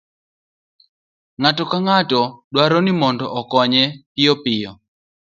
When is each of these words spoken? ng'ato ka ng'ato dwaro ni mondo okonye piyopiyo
ng'ato 1.39 1.63
ka 1.71 1.77
ng'ato 1.85 2.21
dwaro 2.53 2.77
ni 2.83 2.91
mondo 3.01 3.25
okonye 3.39 3.83
piyopiyo 4.13 4.71